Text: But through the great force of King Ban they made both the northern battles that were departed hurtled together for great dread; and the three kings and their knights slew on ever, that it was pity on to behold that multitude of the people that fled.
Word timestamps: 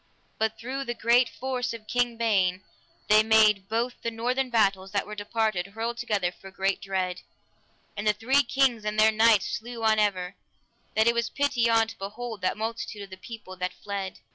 But 0.39 0.57
through 0.57 0.85
the 0.85 0.95
great 0.95 1.29
force 1.29 1.73
of 1.75 1.85
King 1.87 2.17
Ban 2.17 2.63
they 3.07 3.21
made 3.21 3.69
both 3.69 4.01
the 4.01 4.09
northern 4.09 4.49
battles 4.49 4.91
that 4.93 5.05
were 5.05 5.13
departed 5.13 5.67
hurtled 5.67 5.99
together 5.99 6.31
for 6.31 6.49
great 6.49 6.81
dread; 6.81 7.21
and 7.95 8.07
the 8.07 8.13
three 8.13 8.41
kings 8.41 8.83
and 8.83 8.99
their 8.99 9.11
knights 9.11 9.45
slew 9.59 9.83
on 9.83 9.99
ever, 9.99 10.37
that 10.95 11.05
it 11.05 11.13
was 11.13 11.29
pity 11.29 11.69
on 11.69 11.87
to 11.87 11.97
behold 11.99 12.41
that 12.41 12.57
multitude 12.57 13.03
of 13.03 13.11
the 13.11 13.15
people 13.15 13.55
that 13.57 13.73
fled. 13.73 14.17